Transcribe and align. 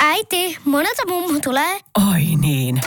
Äiti, 0.00 0.58
monelta 0.64 1.02
mummu 1.08 1.40
tulee? 1.40 1.80
Oi 2.10 2.22
niin. 2.40 2.80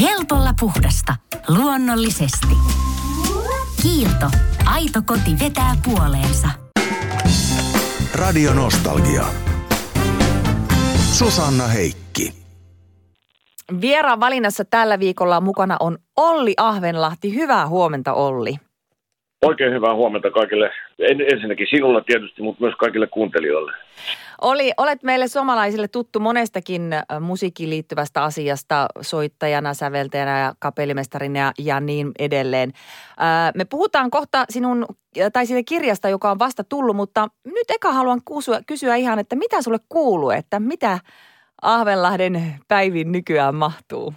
Helpolla 0.00 0.54
puhdasta. 0.60 1.16
Luonnollisesti. 1.48 2.56
Kiilto. 3.82 4.30
Aito 4.64 5.02
koti 5.02 5.38
vetää 5.38 5.76
puoleensa. 5.84 6.48
Radio 8.14 8.54
Nostalgia. 8.54 9.26
Susanna 11.12 11.66
Heikki. 11.66 12.03
Vieraan 13.80 14.20
valinnassa 14.20 14.64
tällä 14.64 14.98
viikolla 14.98 15.40
mukana 15.40 15.76
on 15.80 15.98
Olli 16.16 16.54
Ahvenlahti. 16.56 17.34
Hyvää 17.34 17.68
huomenta 17.68 18.12
Olli. 18.12 18.54
Oikein 19.44 19.72
hyvää 19.72 19.94
huomenta 19.94 20.30
kaikille, 20.30 20.70
en, 20.98 21.20
ensinnäkin 21.20 21.66
sinulle 21.70 22.02
tietysti, 22.06 22.42
mutta 22.42 22.64
myös 22.64 22.74
kaikille 22.74 23.06
kuuntelijoille. 23.06 23.72
Oli, 24.40 24.72
olet 24.76 25.02
meille 25.02 25.28
suomalaisille 25.28 25.88
tuttu 25.88 26.20
monestakin 26.20 26.92
äh, 26.92 27.04
musiikkiin 27.20 27.70
liittyvästä 27.70 28.22
asiasta, 28.22 28.86
soittajana, 29.00 29.74
säveltäjänä 29.74 30.40
ja 30.40 30.54
kapellimestarina 30.58 31.38
ja, 31.38 31.52
ja 31.58 31.80
niin 31.80 32.12
edelleen. 32.18 32.72
Ää, 33.18 33.46
äh, 33.46 33.52
me 33.56 33.64
puhutaan 33.64 34.10
kohta 34.10 34.44
sinun, 34.50 34.86
äh, 35.20 35.30
tai 35.32 35.46
siitä 35.46 35.62
kirjasta, 35.68 36.08
joka 36.08 36.30
on 36.30 36.38
vasta 36.38 36.64
tullut, 36.64 36.96
mutta 36.96 37.28
nyt 37.44 37.70
eka 37.74 37.92
haluan 37.92 38.20
kysyä, 38.34 38.60
kysyä 38.66 38.96
ihan, 38.96 39.18
että 39.18 39.36
mitä 39.36 39.62
sulle 39.62 39.78
kuuluu, 39.88 40.30
että 40.30 40.60
mitä 40.60 40.98
Ahvenlahden 41.64 42.42
päivin 42.68 43.12
nykyään 43.12 43.54
mahtuu? 43.54 44.14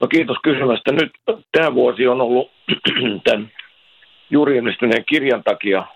No 0.00 0.08
kiitos 0.08 0.36
kysymästä. 0.42 0.92
Nyt 0.92 1.12
tämä 1.52 1.74
vuosi 1.74 2.06
on 2.06 2.20
ollut 2.20 2.50
tämän 3.24 3.50
juuri 4.30 4.56
ilmestyneen 4.56 5.04
kirjan 5.04 5.44
takia 5.44 5.86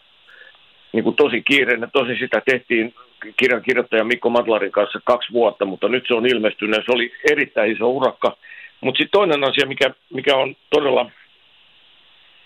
niin 0.92 1.04
kuin 1.04 1.16
tosi 1.16 1.42
kiireinen. 1.42 1.90
Tosi 1.92 2.16
sitä 2.18 2.42
tehtiin 2.50 2.94
kirjan 3.36 3.62
kirjoittaja 3.62 4.04
Mikko 4.04 4.30
Matlarin 4.30 4.72
kanssa 4.72 5.00
kaksi 5.04 5.32
vuotta, 5.32 5.64
mutta 5.64 5.88
nyt 5.88 6.04
se 6.06 6.14
on 6.14 6.26
ilmestynyt. 6.26 6.82
Se 6.86 6.92
oli 6.92 7.12
erittäin 7.30 7.72
iso 7.72 7.90
urakka. 7.90 8.36
Mutta 8.80 8.98
sitten 8.98 9.18
toinen 9.18 9.44
asia, 9.44 9.66
mikä, 9.66 9.90
mikä 10.14 10.36
on 10.36 10.56
todella 10.70 11.10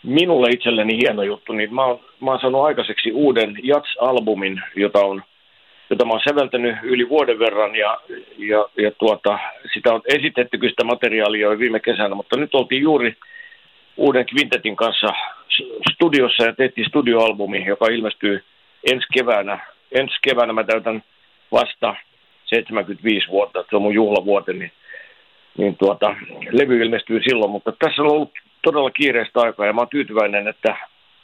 minulle 0.02 0.48
itselleni 0.50 0.96
hieno 0.96 1.22
juttu, 1.22 1.52
niin 1.52 1.74
mä 1.74 1.84
oon, 1.84 2.00
mä 2.20 2.30
oon 2.30 2.40
saanut 2.40 2.64
aikaiseksi 2.64 3.12
uuden 3.12 3.56
Jats-albumin, 3.62 4.62
jota 4.76 4.98
on 4.98 5.22
jota 5.90 6.04
mä 6.04 6.12
oon 6.12 6.20
säveltänyt 6.28 6.76
yli 6.82 7.08
vuoden 7.08 7.38
verran 7.38 7.76
ja, 7.76 8.00
ja, 8.38 8.68
ja 8.76 8.90
tuota, 8.90 9.38
sitä 9.74 9.94
on 9.94 10.02
esitetty 10.04 10.58
sitä 10.62 10.84
materiaalia 10.84 11.50
jo 11.50 11.58
viime 11.58 11.80
kesänä, 11.80 12.14
mutta 12.14 12.36
nyt 12.36 12.54
oltiin 12.54 12.82
juuri 12.82 13.16
uuden 13.96 14.26
Quintetin 14.34 14.76
kanssa 14.76 15.08
studiossa 15.92 16.44
ja 16.44 16.52
tehtiin 16.52 16.88
studioalbumi, 16.88 17.64
joka 17.66 17.86
ilmestyy 17.86 18.44
ensi 18.90 19.06
keväänä. 19.14 19.58
Ensi 19.92 20.14
keväänä 20.22 20.52
mä 20.52 20.64
täytän 20.64 21.02
vasta 21.52 21.94
75 22.44 23.28
vuotta, 23.28 23.64
se 23.70 23.76
on 23.76 23.82
mun 23.82 23.94
juhlavuote, 23.94 24.52
niin, 24.52 24.72
niin 25.58 25.76
tuota, 25.76 26.16
levy 26.50 26.82
ilmestyy 26.82 27.20
silloin, 27.22 27.50
mutta 27.50 27.72
tässä 27.72 28.02
on 28.02 28.12
ollut 28.12 28.32
todella 28.62 28.90
kiireistä 28.90 29.40
aikaa 29.40 29.66
ja 29.66 29.72
mä 29.72 29.80
oon 29.80 29.88
tyytyväinen, 29.88 30.48
että 30.48 30.76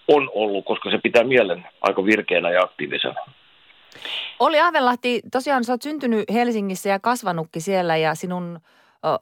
on 0.08 0.30
ollut, 0.34 0.64
koska 0.64 0.90
se 0.90 0.98
pitää 1.02 1.24
mielen 1.24 1.66
aika 1.80 2.04
virkeänä 2.04 2.50
ja 2.50 2.62
aktiivisena. 2.62 3.20
Oli 4.40 4.60
Ahvenlahti, 4.60 5.20
tosiaan 5.32 5.64
sä 5.64 5.72
oot 5.72 5.82
syntynyt 5.82 6.24
Helsingissä 6.32 6.88
ja 6.88 6.98
kasvanutkin 6.98 7.62
siellä 7.62 7.96
ja 7.96 8.14
sinun 8.14 8.60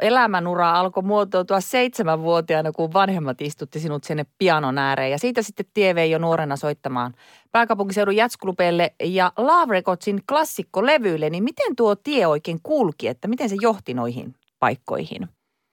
elämänura 0.01 0.73
alkoi 0.73 1.03
muotoutua 1.03 1.61
seitsemänvuotiaana, 1.61 2.73
kun 2.73 2.93
vanhemmat 2.93 3.41
istutti 3.41 3.81
sinut 3.81 4.05
sinne 4.05 4.27
pianon 4.39 4.79
ääreen. 4.79 5.11
Ja 5.11 5.19
siitä 5.19 5.43
sitten 5.43 5.67
tie 5.75 5.95
vei 5.95 6.11
jo 6.11 6.19
nuorena 6.19 6.57
soittamaan 6.57 7.15
pääkaupunkiseudun 7.53 8.17
jatsklubeille 8.17 8.93
ja 9.05 9.33
Love 9.37 9.73
Recordsin 9.73 10.21
klassikkolevyille. 10.29 11.30
Niin 11.30 11.45
miten 11.45 11.77
tuo 11.77 11.97
tie 11.97 12.27
oikein 12.27 12.59
kulki, 12.63 13.09
että 13.09 13.29
miten 13.29 13.48
se 13.48 13.57
johti 13.61 13.95
noihin 13.95 14.35
paikkoihin? 14.59 15.29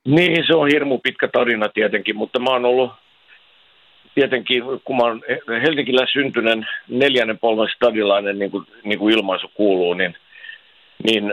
Niin, 0.07 0.43
se 0.47 0.55
on 0.55 0.67
hirmu 0.73 0.97
pitkä 0.97 1.27
tarina 1.33 1.69
tietenkin, 1.69 2.15
mutta 2.15 2.39
mä 2.39 2.49
oon 2.49 2.65
ollut 2.65 2.91
tietenkin, 4.17 4.63
kun 4.83 4.97
mä 4.97 5.03
oon 5.03 5.21
Helsinkillä 5.61 6.05
syntyneen 6.13 6.67
neljännen 6.87 7.37
polven 7.37 7.69
stadilainen, 7.75 8.39
niin 8.39 8.51
kuin, 8.51 8.65
niin 8.83 8.99
kuin 8.99 9.13
ilmaisu 9.13 9.51
kuuluu, 9.53 9.93
niin– 9.93 10.17
niin 11.03 11.23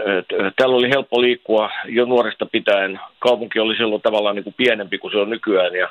täällä 0.57 0.77
oli 0.77 0.91
helppo 0.91 1.21
liikkua 1.21 1.71
jo 1.85 2.05
nuoresta 2.05 2.47
pitäen. 2.47 3.01
Kaupunki 3.19 3.61
oli 3.61 3.77
silloin 3.77 4.03
tavallaan 4.03 4.37
niin 4.37 4.45
kuin 4.45 4.55
pienempi 4.57 4.99
kuin 4.99 5.13
se 5.13 5.19
on 5.19 5.31
nykyään 5.31 5.75
ja 5.75 5.89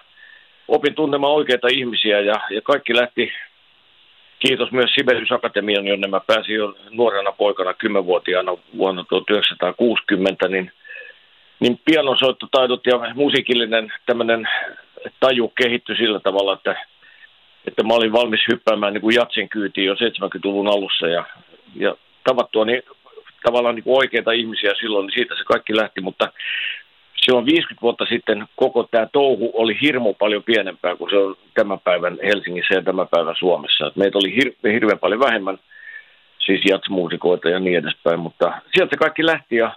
opin 0.68 0.96
tuntemaan 0.96 1.34
oikeita 1.34 1.68
ihmisiä 1.72 2.20
ja, 2.20 2.42
ja 2.50 2.62
kaikki 2.62 2.96
lähti, 2.96 3.32
kiitos 4.40 4.72
myös 4.72 4.94
Sibelius 4.94 5.32
Akatemian, 5.32 5.88
jonne 5.88 6.08
mä 6.08 6.20
pääsin 6.28 6.56
jo 6.56 6.76
nuorena 6.90 7.32
poikana, 7.32 7.74
kymmenvuotiaana 7.74 8.58
vuonna 8.78 9.04
1960, 9.10 10.48
niin, 10.48 10.72
niin 11.60 11.80
pianosoittotaidot 11.86 12.86
ja 12.86 13.14
musiikillinen 13.16 13.94
tämmöinen 14.06 14.48
taju 15.20 15.48
kehittyi 15.48 15.96
sillä 15.96 16.20
tavalla, 16.20 16.54
että, 16.54 16.76
että 17.68 17.84
mä 17.84 17.94
olin 17.94 18.14
valmis 18.14 18.42
hyppäämään 18.52 18.94
niin 18.94 19.02
kuin 19.02 19.16
jatsin 19.16 19.50
kyytiin 19.50 19.88
jo 19.88 19.94
70-luvun 19.94 20.68
alussa 20.68 21.08
ja, 21.08 21.26
ja 21.76 21.96
tavattua 22.24 22.66
niin 22.66 22.84
tavallaan 23.44 23.76
niin 23.76 23.84
kuin 23.84 23.98
oikeita 23.98 24.32
ihmisiä 24.32 24.72
silloin, 24.80 25.06
niin 25.06 25.14
siitä 25.14 25.36
se 25.36 25.44
kaikki 25.44 25.76
lähti, 25.76 26.02
mutta 26.02 26.32
silloin 27.26 27.46
50 27.46 27.82
vuotta 27.82 28.06
sitten 28.06 28.48
koko 28.56 28.88
tämä 28.92 29.08
touhu 29.14 29.52
oli 29.54 29.78
hirmu 29.82 30.14
paljon 30.14 30.44
pienempää 30.44 30.96
kuin 30.96 31.10
se 31.10 31.18
on 31.18 31.36
tämän 31.54 31.80
päivän 31.80 32.18
Helsingissä 32.24 32.74
ja 32.74 32.82
tämän 32.82 33.08
päivän 33.08 33.36
Suomessa. 33.40 33.88
Et 33.88 33.96
meitä 33.96 34.18
oli 34.18 34.38
hir- 34.38 34.72
hirveän 34.74 35.00
paljon 35.00 35.20
vähemmän, 35.20 35.60
siis 36.46 36.62
jatsmuusikoita 36.70 37.50
ja 37.50 37.60
niin 37.60 37.78
edespäin, 37.78 38.20
mutta 38.20 38.62
sieltä 38.76 38.98
kaikki 38.98 39.26
lähti 39.26 39.56
ja 39.56 39.76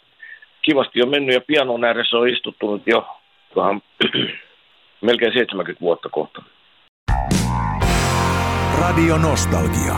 kivasti 0.62 1.02
on 1.02 1.10
mennyt 1.10 1.34
ja 1.34 1.40
pianon 1.40 1.84
ääressä 1.84 2.16
on 2.16 2.28
istuttunut 2.28 2.82
jo 2.86 3.06
vähän 3.56 3.82
melkein 5.06 5.32
70 5.32 5.80
vuotta 5.80 6.08
kohta. 6.08 6.42
Radio 8.78 9.18
Nostalgia. 9.18 9.96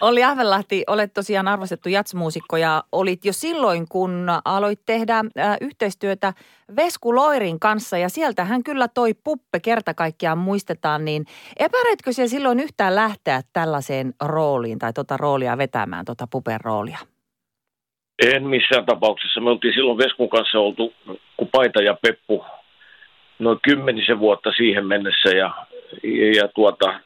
Olli 0.00 0.24
Ahvenlahti, 0.24 0.84
olet 0.86 1.12
tosiaan 1.14 1.48
arvostettu 1.48 1.88
jatsmuusikko 1.88 2.56
ja 2.56 2.84
olit 2.92 3.24
jo 3.24 3.32
silloin, 3.32 3.88
kun 3.88 4.26
aloit 4.44 4.80
tehdä 4.86 5.24
yhteistyötä 5.60 6.32
Vesku 6.76 7.14
Loirin 7.14 7.60
kanssa 7.60 7.98
ja 7.98 8.08
sieltä 8.08 8.44
hän 8.44 8.62
kyllä 8.62 8.88
toi 8.88 9.14
puppe 9.14 9.60
kerta 9.60 9.94
kaikkiaan 9.94 10.38
muistetaan, 10.38 11.04
niin 11.04 11.24
epäröitkö 11.56 12.12
se 12.12 12.28
silloin 12.28 12.60
yhtään 12.60 12.94
lähteä 12.94 13.42
tällaiseen 13.52 14.14
rooliin 14.22 14.78
tai 14.78 14.92
tota 14.92 15.16
roolia 15.16 15.58
vetämään, 15.58 16.04
tota 16.04 16.26
pupen 16.26 16.60
roolia? 16.60 16.98
En 18.18 18.46
missään 18.46 18.86
tapauksessa. 18.86 19.40
Me 19.40 19.50
oltiin 19.50 19.74
silloin 19.74 19.98
Veskun 19.98 20.28
kanssa 20.28 20.58
oltu, 20.58 20.94
kun 21.36 21.48
Paita 21.52 21.82
ja 21.82 21.96
Peppu 22.02 22.44
noin 23.38 23.58
kymmenisen 23.62 24.18
vuotta 24.18 24.52
siihen 24.56 24.86
mennessä 24.86 25.28
ja, 25.30 25.54
ja 26.36 26.48
tuota, 26.48 27.00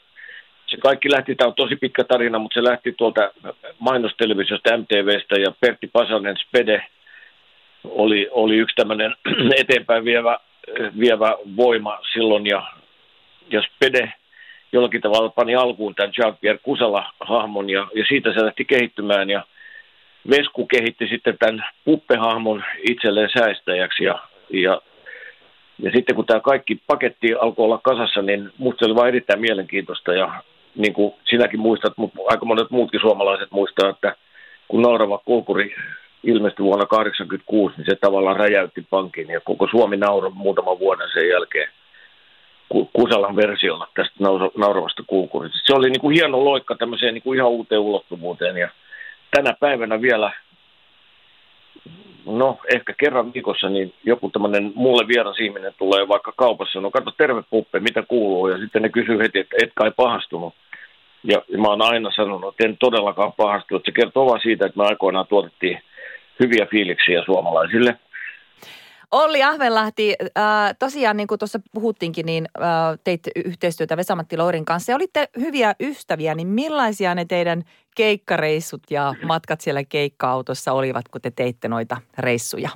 se 0.67 0.77
kaikki 0.77 1.11
lähti, 1.11 1.35
tämä 1.35 1.49
on 1.49 1.55
tosi 1.55 1.77
pitkä 1.77 2.05
tarina, 2.05 2.39
mutta 2.39 2.55
se 2.55 2.65
lähti 2.65 2.93
tuolta 2.93 3.31
mainostelevisiosta 3.79 4.77
MTVstä 4.77 5.35
ja 5.37 5.53
Pertti 5.61 5.87
Pasanen 5.87 6.37
Spede 6.37 6.87
oli, 7.85 8.29
oli 8.31 8.57
yksi 8.57 8.77
tämmöinen 8.77 9.15
eteenpäin 9.61 10.05
vievä, 10.05 10.39
vievä 11.01 11.37
voima 11.57 11.99
silloin 12.13 12.47
ja, 12.47 12.63
ja 13.51 13.63
Spede 13.63 14.13
jollakin 14.73 15.01
tavalla 15.01 15.29
pani 15.29 15.55
alkuun 15.55 15.95
tämän 15.95 16.13
Jean-Pierre 16.19 16.61
Kusala-hahmon 16.63 17.71
ja, 17.71 17.87
ja 17.95 18.05
siitä 18.09 18.33
se 18.33 18.45
lähti 18.45 18.65
kehittymään 18.65 19.31
ja 19.31 19.43
Vesku 20.31 20.67
kehitti 20.67 21.07
sitten 21.09 21.39
tämän 21.39 21.65
puppehahmon 21.85 22.65
itselleen 22.91 23.31
säästäjäksi 23.39 24.05
ja, 24.05 24.19
ja 24.51 24.81
ja 25.79 25.91
sitten 25.95 26.17
kun 26.17 26.27
tämä 26.27 26.41
kaikki 26.41 26.81
paketti 26.87 27.35
alkoi 27.35 27.65
olla 27.65 27.81
kasassa, 27.83 28.23
niin 28.23 28.51
musta 28.59 28.79
se 28.79 28.85
oli 28.85 28.95
vain 28.95 29.09
erittäin 29.09 29.41
mielenkiintoista 29.41 30.13
ja 30.13 30.43
niin 30.77 30.93
kuin 30.93 31.15
sinäkin 31.25 31.61
muistat, 31.61 31.93
mutta 31.97 32.19
aika 32.29 32.47
monet 32.47 32.71
muutkin 32.71 33.01
suomalaiset 33.01 33.51
muistaa, 33.51 33.91
että 33.91 34.17
kun 34.69 34.83
Naurava 34.83 35.19
kulkuri 35.19 35.75
ilmestyi 36.23 36.65
vuonna 36.65 36.87
1986, 36.87 37.77
niin 37.77 37.87
se 37.91 37.97
tavallaan 37.97 38.37
räjäytti 38.37 38.87
pankin 38.91 39.29
ja 39.29 39.41
koko 39.41 39.69
Suomi 39.71 39.97
nauroi 39.97 40.31
muutaman 40.35 40.79
vuoden 40.79 41.09
sen 41.13 41.29
jälkeen 41.29 41.69
Kusalan 42.93 43.37
versiolla 43.37 43.89
tästä 43.95 44.15
nauravasta 44.59 45.03
kulkurista. 45.07 45.59
Se 45.65 45.75
oli 45.75 45.91
niin 45.91 46.01
kuin 46.01 46.15
hieno 46.15 46.45
loikka 46.45 46.75
tämmöiseen 46.75 47.15
niin 47.15 47.23
kuin 47.23 47.39
ihan 47.39 47.51
uuteen 47.51 47.81
ulottuvuuteen 47.81 48.57
ja 48.57 48.69
tänä 49.37 49.57
päivänä 49.61 50.01
vielä, 50.03 50.33
no 52.27 52.59
ehkä 52.75 52.95
kerran 52.99 53.35
viikossa, 53.35 53.69
niin 53.69 53.95
joku 54.05 54.31
tämmöinen 54.31 54.73
mulle 54.75 55.09
vieras 55.09 55.41
ihminen 55.41 55.75
tulee 55.79 56.09
vaikka 56.09 56.33
kaupassa, 56.37 56.81
no 56.81 56.91
kato 56.91 57.11
terve 57.11 57.43
puppe, 57.51 57.81
mitä 57.81 58.03
kuuluu, 58.03 58.49
ja 58.49 58.59
sitten 58.59 58.83
ne 58.83 58.89
kysyy 58.89 59.19
heti, 59.19 59.39
että 59.39 59.57
et 59.63 59.71
kai 59.75 59.93
pahastunut. 59.97 60.55
Ja 61.25 61.43
mä 61.59 61.69
oon 61.69 61.83
aina 61.83 62.11
sanonut, 62.17 62.55
että 62.55 62.67
en 62.67 62.77
todellakaan 62.81 63.33
pahastu. 63.33 63.77
Että 63.77 63.91
se 63.91 63.93
kertoo 63.93 64.27
vaan 64.27 64.41
siitä, 64.41 64.67
että 64.67 64.79
me 64.79 64.87
aikoinaan 64.87 65.27
tuotettiin 65.27 65.79
hyviä 66.41 66.67
fiiliksiä 66.71 67.23
suomalaisille. 67.25 67.99
Olli 69.13 69.43
Ahvenlahti, 69.43 70.15
äh, 70.39 70.77
tosiaan 70.79 71.17
niin 71.17 71.27
kuin 71.27 71.39
tuossa 71.39 71.61
puhuttiinkin, 71.75 72.27
niin 72.27 72.47
äh, 72.61 72.99
teitte 73.05 73.31
yhteistyötä 73.37 73.97
Vesamatti 73.97 74.37
Lourin 74.37 74.65
kanssa 74.65 74.93
ja 74.93 74.97
olitte 74.97 75.29
hyviä 75.41 75.75
ystäviä, 75.81 76.35
niin 76.35 76.49
millaisia 76.49 77.15
ne 77.15 77.25
teidän 77.25 77.63
keikkareissut 77.97 78.83
ja 78.91 79.15
matkat 79.23 79.61
siellä 79.61 79.85
keikka-autossa 79.85 80.73
olivat, 80.73 81.09
kun 81.09 81.21
te 81.21 81.31
teitte 81.31 81.69
noita 81.69 81.97
reissuja? 82.19 82.69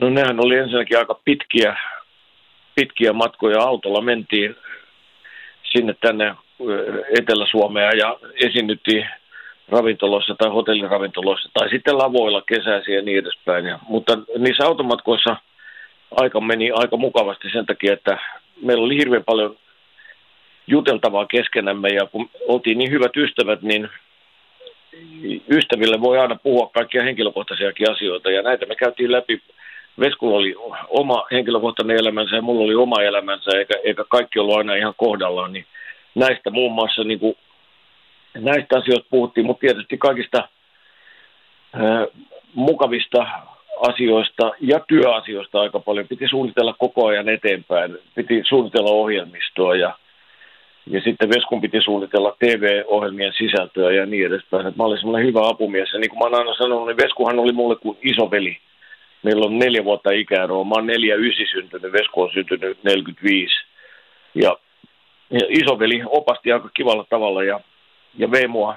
No 0.00 0.10
nehän 0.10 0.44
oli 0.44 0.56
ensinnäkin 0.56 0.98
aika 0.98 1.20
pitkiä, 1.24 1.76
pitkiä 2.74 3.12
matkoja. 3.12 3.60
Autolla 3.60 4.00
mentiin 4.00 4.54
sinne 5.72 5.94
tänne 5.94 6.34
Etelä-Suomea 7.18 7.90
ja 7.90 8.18
esiinnyttiin 8.44 9.08
ravintoloissa 9.68 10.34
tai 10.38 10.50
hotelliravintoloissa 10.50 11.50
tai 11.54 11.70
sitten 11.70 11.98
lavoilla 11.98 12.42
kesäisiä 12.42 12.96
ja 12.96 13.02
niin 13.02 13.18
edespäin. 13.18 13.64
Ja, 13.64 13.78
mutta 13.88 14.18
niissä 14.38 14.66
automatkoissa 14.66 15.36
aika 16.10 16.40
meni 16.40 16.70
aika 16.70 16.96
mukavasti 16.96 17.48
sen 17.52 17.66
takia, 17.66 17.92
että 17.92 18.18
meillä 18.62 18.84
oli 18.84 18.96
hirveän 18.96 19.24
paljon 19.24 19.56
juteltavaa 20.66 21.26
keskenämme 21.26 21.88
ja 21.88 22.06
kun 22.06 22.30
oltiin 22.48 22.78
niin 22.78 22.90
hyvät 22.90 23.16
ystävät, 23.16 23.62
niin 23.62 23.88
ystäville 25.50 26.00
voi 26.00 26.18
aina 26.18 26.36
puhua 26.42 26.70
kaikkia 26.74 27.02
henkilökohtaisiakin 27.02 27.90
asioita 27.90 28.30
ja 28.30 28.42
näitä 28.42 28.66
me 28.66 28.74
käytiin 28.74 29.12
läpi. 29.12 29.42
Veskulla 30.00 30.36
oli 30.36 30.54
oma 30.88 31.26
henkilökohtainen 31.30 31.96
elämänsä 31.96 32.36
ja 32.36 32.42
mulla 32.42 32.64
oli 32.64 32.74
oma 32.74 33.02
elämänsä 33.02 33.50
eikä, 33.58 33.74
eikä 33.84 34.04
kaikki 34.08 34.38
ollut 34.38 34.56
aina 34.56 34.74
ihan 34.74 34.94
kohdallaan, 34.96 35.52
niin 35.52 35.66
näistä 36.14 36.50
muun 36.50 36.72
muassa 36.72 37.04
niin 37.04 37.20
kuin 37.20 37.36
näistä 38.40 38.78
asioista 38.78 39.06
puhuttiin, 39.10 39.46
mutta 39.46 39.60
tietysti 39.60 39.98
kaikista 39.98 40.48
mukavista 42.54 43.26
asioista 43.88 44.52
ja 44.60 44.80
työasioista 44.88 45.60
aika 45.60 45.80
paljon. 45.80 46.08
Piti 46.08 46.28
suunnitella 46.28 46.74
koko 46.78 47.06
ajan 47.06 47.28
eteenpäin, 47.28 47.98
piti 48.14 48.42
suunnitella 48.48 48.90
ohjelmistoa 48.90 49.76
ja, 49.76 49.98
ja 50.86 51.00
sitten 51.00 51.28
Veskun 51.28 51.60
piti 51.60 51.80
suunnitella 51.80 52.36
TV-ohjelmien 52.38 53.32
sisältöä 53.38 53.92
ja 53.92 54.06
niin 54.06 54.26
edespäin. 54.26 54.72
Mä 54.76 54.84
olin 54.84 54.98
semmoinen 54.98 55.28
hyvä 55.28 55.48
apumies 55.48 55.92
ja 55.92 55.98
niin 55.98 56.10
kuin 56.10 56.18
mä 56.18 56.24
oon 56.24 56.34
aina 56.34 56.54
sanonut, 56.54 56.86
niin 56.86 56.96
Veskuhan 56.96 57.38
oli 57.38 57.52
mulle 57.52 57.76
kuin 57.76 57.98
isoveli. 58.02 58.58
Meillä 59.22 59.46
on 59.46 59.58
neljä 59.58 59.84
vuotta 59.84 60.10
ikäeroa. 60.10 60.64
Mä 60.64 60.74
oon 60.74 60.86
neljä 60.86 61.14
ysi 61.14 61.46
syntynyt, 61.52 61.92
Vesku 61.92 62.22
on 62.22 62.30
syntynyt 62.32 62.78
45. 62.84 63.54
Ja, 64.34 64.56
ja 65.30 65.40
isoveli 65.48 66.02
opasti 66.06 66.52
aika 66.52 66.68
kivalla 66.74 67.04
tavalla 67.10 67.44
ja 67.44 67.60
ja 68.14 68.30
vei 68.30 68.48
mua 68.48 68.76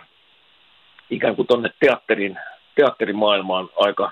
ikään 1.09 1.35
kuin 1.35 1.47
tuonne 1.47 1.69
teatterin, 1.79 2.37
teatterimaailmaan 2.75 3.69
aika, 3.75 4.11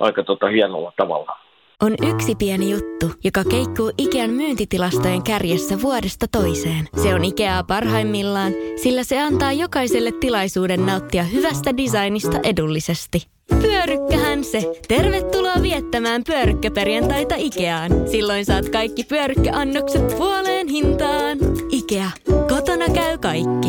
aika 0.00 0.22
tota 0.22 0.46
hienolla 0.46 0.92
tavalla. 0.96 1.38
On 1.82 1.94
yksi 2.14 2.34
pieni 2.38 2.70
juttu, 2.70 3.06
joka 3.24 3.44
keikkuu 3.44 3.92
Ikean 3.98 4.30
myyntitilastojen 4.30 5.22
kärjessä 5.22 5.82
vuodesta 5.82 6.26
toiseen. 6.32 6.88
Se 7.02 7.14
on 7.14 7.24
Ikeaa 7.24 7.64
parhaimmillaan, 7.64 8.52
sillä 8.76 9.04
se 9.04 9.22
antaa 9.22 9.52
jokaiselle 9.52 10.12
tilaisuuden 10.20 10.86
nauttia 10.86 11.22
hyvästä 11.22 11.76
designista 11.76 12.38
edullisesti. 12.44 13.18
Pyörykkähän 13.62 14.44
se! 14.44 14.58
Tervetuloa 14.88 15.62
viettämään 15.62 16.24
pyörykkäperjantaita 16.26 17.34
Ikeaan. 17.38 17.90
Silloin 18.08 18.44
saat 18.44 18.68
kaikki 18.68 19.04
pyörykkäannokset 19.04 20.06
puoleen 20.18 20.68
hintaan. 20.68 21.38
Ikea. 21.70 22.10
Kotona 22.48 22.86
käy 22.94 23.18
kaikki. 23.18 23.68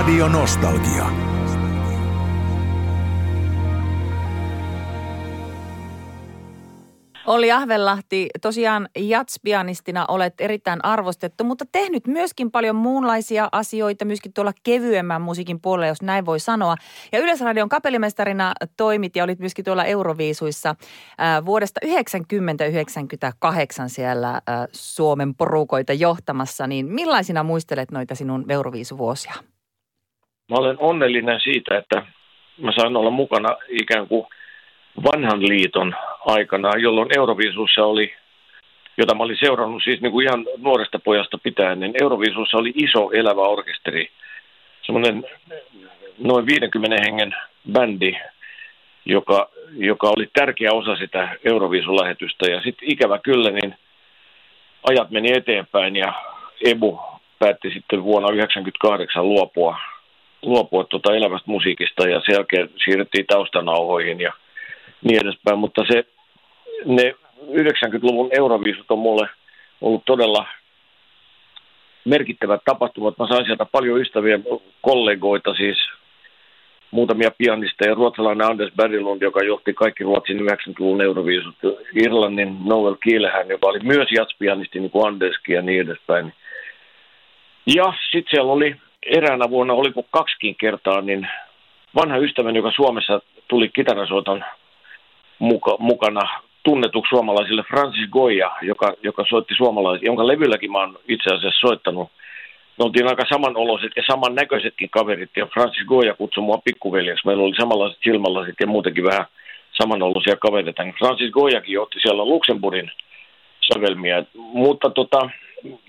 Radio 0.00 0.28
Nostalgia. 0.28 1.06
Olli 7.26 7.52
Ahvenlahti, 7.52 8.28
tosiaan 8.42 8.88
jatspianistina 8.98 10.04
olet 10.08 10.34
erittäin 10.38 10.84
arvostettu, 10.84 11.44
mutta 11.44 11.64
tehnyt 11.72 12.06
myöskin 12.06 12.50
paljon 12.50 12.76
muunlaisia 12.76 13.48
asioita, 13.52 14.04
myöskin 14.04 14.32
tuolla 14.32 14.52
kevyemmän 14.62 15.22
musiikin 15.22 15.60
puolella, 15.60 15.86
jos 15.86 16.02
näin 16.02 16.26
voi 16.26 16.40
sanoa. 16.40 16.76
Ja 17.12 17.18
Yleisradion 17.18 17.68
kapellimestarina 17.68 18.52
toimit 18.76 19.16
ja 19.16 19.24
olit 19.24 19.38
myöskin 19.38 19.64
tuolla 19.64 19.84
Euroviisuissa 19.84 20.70
äh, 20.70 21.44
vuodesta 21.44 21.80
1998 21.80 23.90
siellä 23.90 24.30
äh, 24.30 24.42
Suomen 24.72 25.34
porukoita 25.34 25.92
johtamassa. 25.92 26.66
Niin 26.66 26.86
millaisina 26.86 27.42
muistelet 27.42 27.90
noita 27.90 28.14
sinun 28.14 28.44
Euroviisuvuosia? 28.48 29.34
Mä 30.50 30.56
olen 30.56 30.76
onnellinen 30.78 31.40
siitä, 31.40 31.78
että 31.78 32.02
mä 32.58 32.72
sain 32.72 32.96
olla 32.96 33.10
mukana 33.10 33.56
ikään 33.68 34.08
kuin 34.08 34.26
vanhan 35.04 35.48
liiton 35.48 35.94
aikana, 36.26 36.78
jolloin 36.78 37.08
Euroviisussa 37.16 37.84
oli, 37.84 38.14
jota 38.98 39.14
mä 39.14 39.22
olin 39.22 39.36
seurannut 39.40 39.82
siis 39.84 40.00
niin 40.00 40.12
kuin 40.12 40.26
ihan 40.26 40.46
nuoresta 40.58 40.98
pojasta 40.98 41.38
pitäen, 41.38 41.80
niin 41.80 41.94
Euroviisussa 42.02 42.58
oli 42.58 42.72
iso 42.74 43.10
elävä 43.10 43.40
orkesteri, 43.40 44.10
semmoinen 44.82 45.24
noin 46.18 46.46
50 46.46 46.96
hengen 47.04 47.34
bändi, 47.72 48.16
joka, 49.04 49.48
joka 49.76 50.08
oli 50.16 50.28
tärkeä 50.32 50.72
osa 50.72 50.96
sitä 50.96 51.28
Euroviisulähetystä. 51.44 52.50
Ja 52.50 52.62
sitten 52.62 52.90
ikävä 52.90 53.18
kyllä, 53.18 53.50
niin 53.50 53.74
ajat 54.88 55.10
meni 55.10 55.32
eteenpäin 55.32 55.96
ja 55.96 56.12
Ebu 56.64 57.00
päätti 57.38 57.70
sitten 57.70 58.04
vuonna 58.04 58.28
1998 58.28 59.28
luopua, 59.28 59.78
luopua 60.42 60.84
tuota 60.84 61.14
elävästä 61.14 61.50
musiikista 61.50 62.08
ja 62.08 62.20
sen 62.20 62.32
jälkeen 62.32 62.70
siirrettiin 62.84 63.26
taustanauhoihin 63.26 64.20
ja 64.20 64.32
niin 65.04 65.20
edespäin. 65.22 65.58
Mutta 65.58 65.84
se, 65.92 66.04
ne 66.84 67.14
90-luvun 67.42 68.30
Euroviisut 68.32 68.90
on 68.90 68.98
mulle 68.98 69.28
ollut 69.80 70.02
todella 70.04 70.46
merkittävät 72.04 72.60
tapahtumat. 72.64 73.18
Mä 73.18 73.26
sain 73.28 73.44
sieltä 73.44 73.64
paljon 73.64 74.00
ystäviä, 74.00 74.38
kollegoita 74.80 75.54
siis, 75.54 75.78
muutamia 76.90 77.30
pianisteja. 77.38 77.94
Ruotsalainen 77.94 78.46
Anders 78.46 78.72
Berglund, 78.76 79.22
joka 79.22 79.40
johti 79.40 79.74
kaikki 79.74 80.04
Ruotsin 80.04 80.40
90-luvun 80.40 81.02
Euroviisut. 81.02 81.54
Irlannin 81.94 82.56
Noel 82.64 82.96
Kielehän, 83.04 83.48
joka 83.48 83.66
oli 83.66 83.78
myös 83.82 84.08
jatspianisti 84.12 84.80
niin 84.80 84.90
kuin 84.90 85.06
Anderskin 85.06 85.54
ja 85.54 85.62
niin 85.62 85.80
edespäin. 85.80 86.32
Ja 87.66 87.92
sitten 88.10 88.30
siellä 88.30 88.52
oli 88.52 88.76
eräänä 89.06 89.50
vuonna, 89.50 89.74
oliko 89.74 90.02
kaksikin 90.10 90.56
kertaa, 90.56 91.00
niin 91.00 91.28
vanha 91.94 92.16
ystäväni, 92.16 92.58
joka 92.58 92.72
Suomessa 92.76 93.20
tuli 93.48 93.68
kitarasoiton 93.68 94.44
muka, 95.38 95.76
mukana 95.78 96.40
tunnetuksi 96.62 97.08
suomalaisille 97.08 97.62
Francis 97.62 98.10
Goya, 98.10 98.50
joka, 98.62 98.94
joka 99.02 99.24
soitti 99.28 99.54
suomalaisia, 99.56 100.06
jonka 100.06 100.26
levylläkin 100.26 100.72
mä 100.72 100.78
oon 100.78 100.98
itse 101.08 101.34
asiassa 101.34 101.68
soittanut. 101.68 102.08
Me 102.78 102.84
oltiin 102.84 103.08
aika 103.08 103.24
samanoloiset 103.32 103.92
ja 103.96 104.02
samannäköisetkin 104.10 104.90
kaverit, 104.90 105.30
ja 105.36 105.46
Francis 105.46 105.86
Goya 105.86 106.14
kutsui 106.14 106.44
mua 106.44 106.58
pikkuveljeksi. 106.64 107.26
Meillä 107.26 107.42
oli 107.42 107.54
samanlaiset 107.60 107.98
silmälasit 108.04 108.54
ja 108.60 108.66
muutenkin 108.66 109.04
vähän 109.04 109.26
samanoloisia 109.82 110.36
kavereita. 110.36 110.82
Francis 110.98 111.30
Goyakin 111.30 111.80
otti 111.80 111.98
siellä 112.02 112.24
Luxemburgin 112.24 112.90
sävelmiä. 113.72 114.24
Mutta 114.34 114.90
tota, 114.90 115.30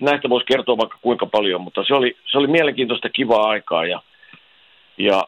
näistä 0.00 0.28
voisi 0.28 0.46
kertoa 0.46 0.78
vaikka 0.78 0.98
kuinka 1.02 1.26
paljon, 1.26 1.60
mutta 1.60 1.84
se 1.84 1.94
oli, 1.94 2.16
se 2.30 2.38
oli 2.38 2.46
mielenkiintoista 2.46 3.08
kivaa 3.08 3.48
aikaa. 3.48 3.86
Ja, 3.86 4.02
ja, 4.98 5.24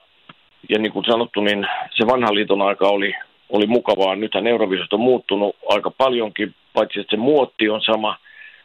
ja 0.68 0.78
niin 0.78 0.92
kuin 0.92 1.04
sanottu, 1.04 1.40
niin 1.40 1.66
se 1.90 2.06
vanha 2.06 2.34
liiton 2.34 2.62
aika 2.62 2.88
oli, 2.88 3.14
oli 3.48 3.66
mukavaa. 3.66 4.16
Nythän 4.16 4.46
Euroviisut 4.46 4.92
on 4.92 5.00
muuttunut 5.00 5.56
aika 5.68 5.90
paljonkin, 5.90 6.54
paitsi 6.72 7.00
että 7.00 7.10
se 7.10 7.16
muotti 7.16 7.68
on 7.68 7.80
sama, 7.80 8.16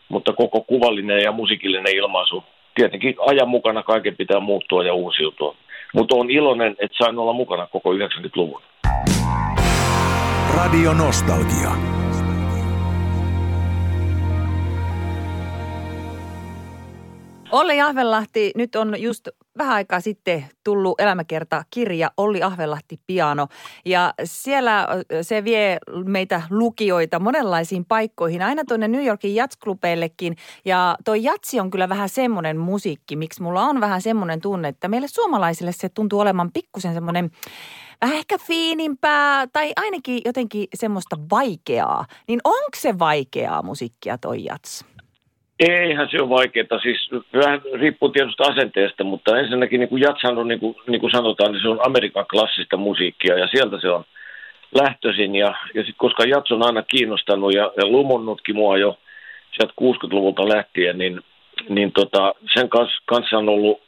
mutta 0.09 0.33
koko 0.33 0.62
kuvallinen 0.62 1.21
ja 1.24 1.31
musiikillinen 1.31 1.95
ilmaisu. 1.95 2.43
Tietenkin 2.75 3.15
ajan 3.27 3.50
mukana 3.50 3.83
kaiken 3.83 4.15
pitää 4.15 4.39
muuttua 4.39 4.83
ja 4.83 4.93
uusiutua. 4.93 5.55
Mutta 5.93 6.15
on 6.15 6.29
iloinen, 6.29 6.75
että 6.79 6.98
sain 7.03 7.17
olla 7.17 7.33
mukana 7.33 7.67
koko 7.67 7.93
90-luvun. 7.93 8.62
Radio 10.55 10.93
Nostalgia. 10.93 11.99
Olle 17.51 17.75
Jahvelahti, 17.75 18.51
nyt 18.56 18.75
on 18.75 19.01
just 19.01 19.27
vähän 19.58 19.75
aikaa 19.75 20.00
sitten 20.00 20.46
tullut 20.63 21.01
elämäkerta 21.01 21.63
kirja 21.70 22.12
Olli 22.18 22.44
Ahvelahti 22.44 23.00
Piano. 23.08 23.48
Ja 23.86 24.13
siellä 24.24 24.88
se 25.22 25.44
vie 25.44 25.77
meitä 26.06 26.41
lukijoita 26.50 27.20
monenlaisiin 27.20 27.86
paikkoihin, 27.86 28.41
aina 28.41 28.63
tuonne 28.68 28.88
New 28.88 29.06
Yorkin 29.06 29.36
jatsklubeillekin. 29.36 30.36
Ja 30.65 30.98
toi 31.06 31.24
jatsi 31.24 31.60
on 31.60 31.70
kyllä 31.70 31.89
vähän 31.89 32.10
semmoinen 32.10 32.58
musiikki, 32.58 33.15
miksi 33.15 33.41
mulla 33.41 33.62
on 33.62 33.82
vähän 33.82 34.01
semmoinen 34.01 34.41
tunne, 34.41 34.68
että 34.68 34.88
meille 34.88 35.08
suomalaisille 35.08 35.72
se 35.72 35.89
tuntuu 35.89 36.20
olevan 36.20 36.51
pikkusen 36.53 36.94
semmoinen 36.94 37.32
vähän 38.01 38.18
ehkä 38.18 38.38
fiinimpää 38.38 39.48
tai 39.48 39.74
ainakin 39.75 40.22
jotenkin 40.25 40.68
semmoista 40.75 41.18
vaikeaa. 41.32 42.06
Niin 42.27 42.39
onko 42.44 42.70
se 42.77 43.00
vaikeaa 43.00 43.63
musiikkia 43.63 44.18
toi 44.18 44.44
jats? 44.44 44.86
Eihän 45.59 46.07
se 46.11 46.21
ole 46.21 46.29
vaikeaa, 46.29 46.79
siis 46.81 47.09
vähän 47.33 47.61
riippuu 47.73 48.09
tietysti 48.09 48.43
asenteesta, 48.43 49.03
mutta 49.03 49.39
ensinnäkin 49.39 49.79
niin 49.79 49.89
kuin 49.89 50.01
jatsan 50.01 50.37
on, 50.37 50.47
niin 50.47 50.59
kuin, 50.59 50.75
niin 50.87 51.01
kuin 51.01 51.11
sanotaan, 51.11 51.51
niin 51.51 51.61
se 51.61 51.69
on 51.69 51.79
Amerikan 51.85 52.25
klassista 52.31 52.77
musiikkia 52.77 53.37
ja 53.37 53.47
sieltä 53.47 53.79
se 53.81 53.89
on 53.89 54.03
lähtöisin. 54.75 55.35
Ja, 55.35 55.47
ja 55.73 55.81
sitten 55.81 55.97
koska 55.97 56.23
jats 56.23 56.51
on 56.51 56.65
aina 56.65 56.83
kiinnostanut 56.83 57.53
ja, 57.53 57.71
ja 57.77 57.87
lumonnutkin 57.87 58.55
mua 58.55 58.77
jo 58.77 58.97
sieltä 59.51 59.73
60-luvulta 59.81 60.49
lähtien, 60.49 60.97
niin, 60.97 61.21
niin 61.69 61.91
tota, 61.91 62.35
sen 62.53 62.69
kanssa, 62.69 63.01
kanssa 63.05 63.37
on 63.37 63.49
ollut 63.49 63.81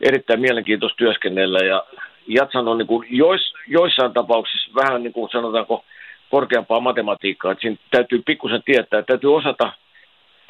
erittäin 0.00 0.40
mielenkiintoista 0.40 0.96
työskennellä 0.96 1.58
ja 1.58 1.84
jatsan 2.26 2.68
on 2.68 2.78
niin 2.78 2.86
kuin 2.86 3.06
jois, 3.10 3.54
joissain 3.68 4.12
tapauksissa 4.12 4.70
vähän 4.74 5.02
niin 5.02 5.12
kuin 5.12 5.30
sanotaanko 5.30 5.84
korkeampaa 6.30 6.80
matematiikkaa, 6.80 7.52
että 7.52 7.62
siinä 7.62 7.76
täytyy 7.90 8.22
pikkusen 8.26 8.62
tietää, 8.64 9.02
täytyy 9.02 9.36
osata– 9.36 9.72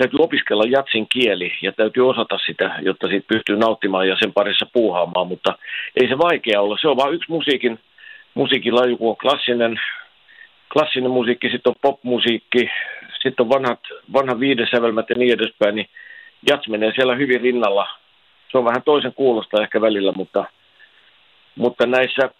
täytyy 0.00 0.19
opiskella 0.21 0.64
jatsin 0.69 1.07
kieli 1.09 1.52
ja 1.62 1.73
täytyy 1.73 2.09
osata 2.09 2.38
sitä, 2.47 2.75
jotta 2.83 3.09
siitä 3.09 3.26
pystyy 3.28 3.57
nauttimaan 3.57 4.09
ja 4.09 4.16
sen 4.21 4.33
parissa 4.33 4.66
puuhaamaan, 4.73 5.26
mutta 5.26 5.59
ei 6.00 6.09
se 6.09 6.19
vaikea 6.19 6.61
olla. 6.61 6.78
Se 6.80 6.88
on 6.88 6.97
vain 6.97 7.14
yksi 7.14 7.30
musiikin, 7.30 7.78
musiikin 8.35 8.75
laju, 8.75 8.97
kun 8.97 9.11
on 9.11 9.16
klassinen, 9.16 9.80
klassinen 10.73 11.11
musiikki, 11.11 11.50
sitten 11.50 11.71
on 11.71 11.80
popmusiikki, 11.83 12.71
sitten 13.23 13.45
on 13.45 13.49
vanhat, 13.49 13.80
vanha 14.12 14.40
viidesävelmät 14.40 15.11
ja 15.11 15.16
niin 15.16 15.33
edespäin, 15.33 15.75
niin 15.75 15.88
jats 16.50 16.69
menee 16.69 16.92
siellä 16.95 17.14
hyvin 17.14 17.40
rinnalla. 17.40 17.88
Se 18.50 18.59
on 18.59 18.64
vähän 18.64 18.83
toisen 18.83 19.14
kuulosta 19.14 19.62
ehkä 19.62 19.80
välillä, 19.80 20.12
mutta, 20.12 20.45
mutta 21.57 21.87
näissä 21.87 22.30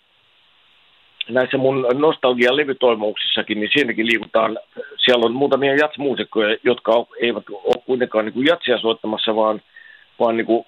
näissä 1.31 1.57
mun 1.57 1.87
nostalgian 1.95 2.57
levytoimuksissakin, 2.57 3.61
niin 3.61 3.71
siinäkin 3.73 4.07
liikutaan, 4.07 4.59
siellä 5.05 5.27
on 5.27 5.33
muutamia 5.33 5.75
jatsmuusikkoja, 5.75 6.57
jotka 6.65 6.93
eivät 7.21 7.45
ole 7.51 7.83
kuitenkaan 7.87 8.25
niin 8.25 8.33
kuin 8.33 8.47
jatsia 8.47 8.79
soittamassa, 8.79 9.37
vaan, 9.37 9.63
vaan 10.21 10.37
niin 10.37 10.47
kuin, 10.47 10.67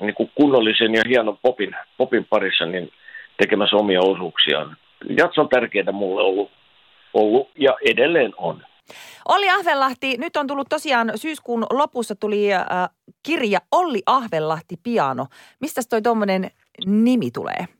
niin 0.00 0.14
kuin 0.14 0.30
kunnollisen 0.34 0.94
ja 0.94 1.02
hienon 1.08 1.38
popin, 1.42 1.76
popin 1.96 2.26
parissa 2.30 2.66
niin 2.66 2.92
tekemässä 3.36 3.76
omia 3.76 4.00
osuuksiaan. 4.02 4.76
Jats 5.18 5.38
on 5.38 5.48
tärkeää 5.48 5.92
mulle 5.92 6.22
ollut, 6.22 6.50
ollut 7.14 7.48
ja 7.58 7.76
edelleen 7.90 8.32
on. 8.36 8.62
Olli 9.28 9.50
Ahvelahti, 9.50 10.16
nyt 10.18 10.36
on 10.36 10.46
tullut 10.46 10.68
tosiaan 10.68 11.12
syyskuun 11.16 11.66
lopussa 11.70 12.14
tuli 12.14 12.54
äh, 12.54 12.62
kirja 13.22 13.58
Olli 13.72 14.02
Ahvelahti 14.06 14.76
Piano. 14.82 15.26
Mistä 15.60 15.80
toi 15.90 16.02
tuommoinen 16.02 16.50
nimi 16.86 17.30
tulee? 17.30 17.79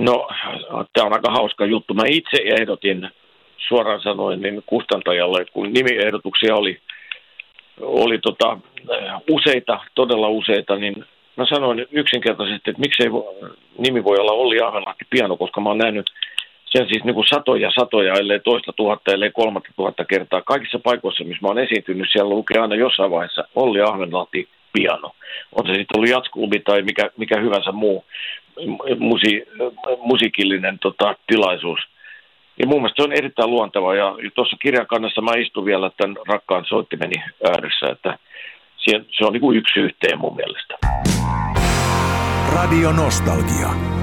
No, 0.00 0.28
tämä 0.92 1.06
on 1.06 1.12
aika 1.12 1.30
hauska 1.30 1.64
juttu. 1.64 1.94
Mä 1.94 2.02
itse 2.06 2.42
ehdotin 2.60 3.08
suoraan 3.68 4.00
sanoen 4.02 4.40
niin 4.40 4.62
kustantajalle, 4.66 5.44
kun 5.44 5.72
nimiehdotuksia 5.72 6.54
oli, 6.54 6.78
oli 7.80 8.18
tota, 8.18 8.58
useita, 9.30 9.80
todella 9.94 10.28
useita, 10.28 10.76
niin 10.76 11.04
mä 11.36 11.46
sanoin 11.46 11.86
yksinkertaisesti, 11.90 12.70
että 12.70 12.80
miksei 12.80 13.06
nimi 13.78 14.04
voi 14.04 14.16
olla 14.18 14.32
Olli 14.32 14.60
Ahvenlahti 14.60 15.04
piano, 15.10 15.36
koska 15.36 15.60
mä 15.60 15.68
oon 15.68 15.78
nähnyt 15.78 16.06
sen 16.64 16.88
siis 16.88 17.04
niin 17.04 17.14
kuin 17.14 17.28
satoja, 17.28 17.70
satoja, 17.78 18.14
ellei 18.14 18.40
toista 18.40 18.72
tuhatta, 18.72 19.12
ellei 19.12 19.30
kolmatta 19.30 19.70
tuhatta 19.76 20.04
kertaa. 20.04 20.42
Kaikissa 20.42 20.78
paikoissa, 20.78 21.24
missä 21.24 21.42
mä 21.42 21.48
oon 21.48 21.58
esiintynyt, 21.58 22.08
siellä 22.12 22.30
lukee 22.30 22.60
aina 22.60 22.74
jossain 22.74 23.10
vaiheessa 23.10 23.44
Olli 23.54 23.80
Ahvenlahti 23.80 24.48
piano. 24.72 25.10
On 25.52 25.66
se 25.66 25.74
sitten 25.74 25.96
ollut 25.96 26.10
jatsklubi 26.10 26.58
tai 26.60 26.82
mikä, 26.82 27.10
mikä 27.16 27.40
hyvänsä 27.40 27.72
muu 27.72 28.04
musi, 28.98 29.46
musiikillinen 30.02 30.78
tota, 30.78 31.14
tilaisuus. 31.26 31.80
Ja 32.58 32.66
mun 32.66 32.80
mielestä 32.80 33.02
se 33.02 33.06
on 33.06 33.12
erittäin 33.12 33.50
luonteva 33.50 33.94
ja 33.94 34.14
tuossa 34.34 34.56
kirjan 34.62 34.86
kannassa 34.86 35.22
mä 35.22 35.32
istun 35.36 35.64
vielä 35.64 35.90
tämän 35.96 36.16
rakkaan 36.28 36.64
soittimeni 36.68 37.22
ääressä, 37.44 37.86
että 37.92 38.18
se 39.18 39.24
on 39.24 39.32
niin 39.32 39.40
kuin 39.40 39.58
yksi 39.58 39.80
yhteen 39.80 40.18
mun 40.18 40.36
mielestä. 40.36 40.74
Radio 42.54 42.92
Nostalgia. 42.92 43.99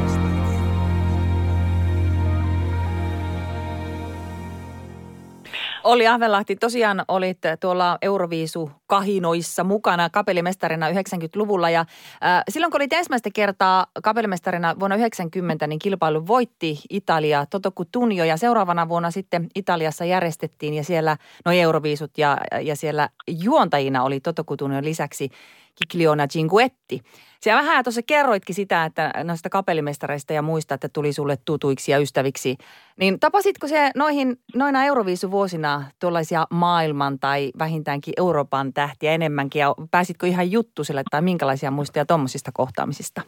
Olli 5.88 6.08
Ahvelahti, 6.08 6.56
tosiaan 6.56 7.04
olit 7.08 7.38
tuolla 7.60 7.98
Euroviisu 8.02 8.72
kahinoissa 8.88 9.64
mukana 9.64 10.10
kapellimestarina 10.10 10.90
90-luvulla 10.90 11.70
ja 11.70 11.80
äh, 11.80 12.44
silloin 12.50 12.72
kun 12.72 12.82
olit 12.82 12.94
ensimmäistä 12.94 13.30
kertaa 13.34 13.86
kapellimestarina 14.04 14.76
vuonna 14.80 14.96
90, 14.96 15.68
niin 15.68 15.80
kilpailu 15.80 16.28
voitti 16.28 16.80
Italia. 16.90 17.46
Toto 17.46 17.72
Cutugno 17.72 18.24
ja 18.24 18.38
seuraavana 18.38 18.90
vuonna 18.90 19.12
sitten 19.12 19.48
Italiassa 19.56 20.06
järjestettiin 20.06 20.74
ja 20.74 20.84
siellä 20.84 21.18
no 21.46 21.52
Euroviisut 21.52 22.18
ja, 22.18 22.38
ja 22.62 22.76
siellä 22.76 23.10
juontajina 23.28 24.04
oli 24.04 24.20
Toto 24.20 24.44
Cutugnon 24.44 24.86
lisäksi 24.86 25.30
Kikliona 25.82 26.28
Cinguetti. 26.28 27.02
Sä 27.44 27.56
vähän 27.56 27.84
tuossa 27.84 28.02
kerroitkin 28.08 28.56
sitä, 28.56 28.86
että 28.86 29.12
noista 29.24 29.50
kapellimestareista 29.50 30.34
ja 30.34 30.42
muista, 30.42 30.76
että 30.76 30.90
tuli 30.94 31.14
sulle 31.14 31.38
tutuiksi 31.46 31.92
ja 31.92 31.98
ystäviksi. 31.98 32.58
Niin 33.00 33.20
tapasitko 33.20 33.68
se 33.68 33.92
noihin, 33.96 34.36
noina 34.56 34.86
Euroviisuvuosina 34.86 35.84
tuollaisia 36.00 36.46
maailman 36.52 37.20
tai 37.20 37.52
vähintäänkin 37.60 38.14
Euroopan 38.18 38.74
tähtiä 38.74 39.12
enemmänkin? 39.12 39.60
Ja 39.60 39.76
pääsitkö 39.92 40.28
ihan 40.28 40.52
juttusille 40.52 41.04
tai 41.12 41.22
minkälaisia 41.22 41.72
muistoja 41.72 42.06
tuommoisista 42.06 42.52
kohtaamisista? 42.54 43.22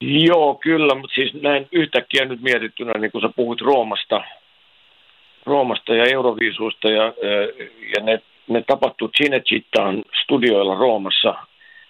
Joo, 0.00 0.54
kyllä, 0.54 0.94
mutta 0.94 1.14
siis 1.14 1.34
näin 1.42 1.68
yhtäkkiä 1.72 2.24
nyt 2.24 2.42
mietittynä, 2.42 2.92
niin 2.92 3.12
kun 3.12 3.20
sä 3.20 3.28
puhut 3.36 3.60
Roomasta, 3.60 4.24
Roomasta 5.46 5.94
ja 5.94 6.04
Euroviisuista 6.04 6.88
ja, 6.88 7.04
ja 7.96 8.02
ne 8.02 8.22
ne 8.48 8.62
tapahtui 8.66 9.08
Cinecittään 9.08 10.02
studioilla 10.22 10.74
Roomassa, 10.74 11.34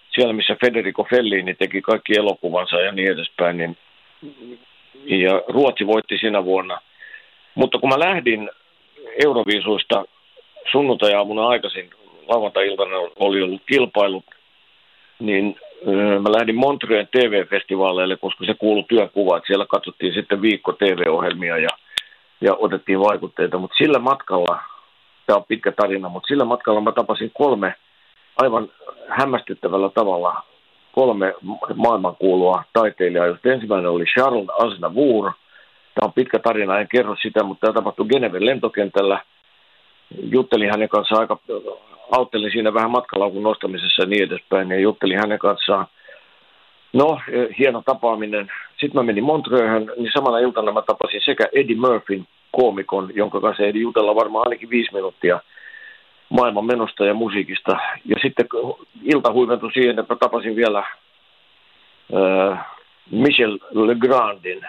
siellä 0.09 0.33
missä 0.33 0.57
Federico 0.65 1.03
Fellini 1.09 1.53
teki 1.55 1.81
kaikki 1.81 2.13
elokuvansa 2.17 2.81
ja 2.81 2.91
niin 2.91 3.11
edespäin, 3.11 3.57
niin, 3.57 3.77
ja 5.05 5.41
Ruotsi 5.47 5.87
voitti 5.87 6.17
sinä 6.17 6.45
vuonna. 6.45 6.81
Mutta 7.55 7.77
kun 7.79 7.89
mä 7.89 7.99
lähdin 7.99 8.49
Euroviisuista 9.25 10.05
sunnuntai-aamuna 10.71 11.47
aikaisin, 11.47 11.89
lauantai-iltana 12.27 12.95
oli 13.19 13.41
ollut 13.41 13.61
kilpailut, 13.65 14.25
niin 15.19 15.55
mä 16.21 16.31
lähdin 16.31 16.55
Montreen 16.55 17.07
TV-festivaaleille, 17.07 18.17
koska 18.17 18.45
se 18.45 18.53
kuului 18.53 18.83
työkuva, 18.89 19.37
että 19.37 19.47
siellä 19.47 19.65
katsottiin 19.65 20.13
sitten 20.13 20.41
viikko 20.41 20.73
TV-ohjelmia 20.73 21.57
ja, 21.57 21.69
ja 22.41 22.55
otettiin 22.55 22.99
vaikutteita, 22.99 23.57
mutta 23.57 23.77
sillä 23.77 23.99
matkalla 23.99 24.59
tämä 25.25 25.37
on 25.37 25.45
pitkä 25.47 25.71
tarina, 25.71 26.09
mutta 26.09 26.27
sillä 26.27 26.45
matkalla 26.45 26.81
mä 26.81 26.91
tapasin 26.91 27.31
kolme 27.33 27.75
aivan 28.37 28.69
hämmästyttävällä 29.07 29.89
tavalla 29.89 30.43
kolme 30.91 31.33
maailmankuulua 31.75 32.63
taiteilijaa, 32.73 33.25
joista 33.25 33.49
ensimmäinen 33.49 33.91
oli 33.91 34.05
Charles 34.05 34.49
Aznavour. 34.59 35.31
Tämä 35.95 36.05
on 36.05 36.13
pitkä 36.13 36.39
tarina, 36.39 36.79
en 36.79 36.87
kerro 36.87 37.15
sitä, 37.21 37.43
mutta 37.43 37.67
tämä 37.67 37.73
tapahtui 37.73 38.05
Geneven 38.05 38.45
lentokentällä. 38.45 39.21
Juttelin 40.23 40.69
hänen 40.69 40.89
kanssaan 40.89 41.21
aika, 41.21 41.37
auttelin 42.11 42.51
siinä 42.51 42.73
vähän 42.73 42.91
matkalaukun 42.91 43.43
nostamisessa 43.43 44.03
ja 44.03 44.07
niin 44.07 44.23
edespäin, 44.23 44.69
ja 44.69 44.79
juttelin 44.79 45.17
hänen 45.17 45.39
kanssaan. 45.39 45.87
No, 46.93 47.19
hieno 47.59 47.81
tapaaminen. 47.85 48.51
Sitten 48.69 48.93
mä 48.93 49.03
menin 49.03 49.23
Montreuxhän, 49.23 49.91
niin 49.97 50.11
samana 50.13 50.39
iltana 50.39 50.71
mä 50.71 50.81
tapasin 50.81 51.21
sekä 51.25 51.43
Eddie 51.53 51.77
Murphyn 51.77 52.27
koomikon, 52.55 53.11
jonka 53.15 53.41
kanssa 53.41 53.63
ehdi 53.63 53.81
jutella 53.81 54.15
varmaan 54.15 54.47
ainakin 54.47 54.69
viisi 54.69 54.93
minuuttia 54.93 55.39
maailman 56.29 56.65
menosta 56.65 57.05
ja 57.05 57.13
musiikista. 57.13 57.77
Ja 58.05 58.15
sitten 58.21 58.45
ilta 59.03 59.33
huiventui 59.33 59.71
siihen, 59.73 59.99
että 59.99 60.15
tapasin 60.15 60.55
vielä 60.55 60.79
äh, 60.79 62.65
Michel 63.11 63.59
Legrandin, 63.71 64.61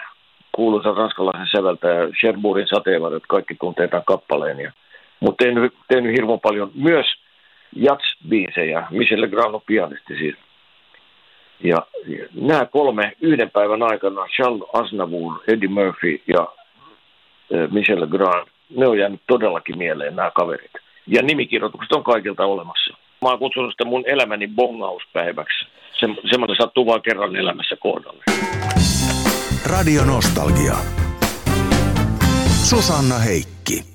kuuluisan 0.51 0.97
ranskalaisen 0.97 1.47
säveltäjä, 1.55 2.07
Cherbourgin 2.19 2.67
sateenvarjot, 2.67 3.23
kaikki 3.27 3.55
tuntee 3.59 3.87
tämän 3.87 4.05
kappaleen. 4.05 4.59
Ja, 4.59 4.71
mutta 5.19 5.43
tehnyt, 5.43 5.73
tehnyt 5.87 6.17
hirveän 6.17 6.39
paljon 6.39 6.71
myös 6.75 7.05
jats-biisejä. 7.75 8.87
Michel 8.89 9.21
Legrand 9.21 9.53
on 9.53 9.61
pianisti 9.65 10.17
siis. 10.17 10.35
Ja, 11.63 11.77
ja 12.07 12.25
nämä 12.33 12.65
kolme 12.65 13.13
yhden 13.21 13.51
päivän 13.51 13.83
aikana, 13.83 14.27
Charles 14.35 14.69
Aznavour, 14.73 15.33
Eddie 15.47 15.69
Murphy 15.69 16.21
ja 16.27 16.47
Michel 17.71 18.07
Grand, 18.07 18.47
ne 18.77 18.87
on 18.87 18.97
jäänyt 18.97 19.21
todellakin 19.27 19.77
mieleen 19.77 20.15
nämä 20.15 20.31
kaverit. 20.31 20.71
Ja 21.07 21.21
nimikirjoitukset 21.21 21.91
on 21.91 22.03
kaikilta 22.03 22.45
olemassa. 22.45 22.97
Mä 23.21 23.29
oon 23.29 23.39
kutsunut 23.39 23.71
sitä 23.71 23.85
mun 23.85 24.03
elämäni 24.07 24.47
bongauspäiväksi. 24.47 25.65
Se, 25.99 26.07
semmoinen 26.29 26.57
sattuu 26.57 26.85
vaan 26.85 27.01
kerran 27.01 27.35
elämässä 27.35 27.75
kohdalle. 27.79 28.23
Radio 29.65 30.05
Nostalgia. 30.05 30.75
Susanna 32.69 33.17
Heikki. 33.17 33.94